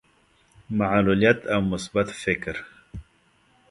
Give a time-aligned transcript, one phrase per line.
[0.69, 2.65] معلوليت او مثبت فکر.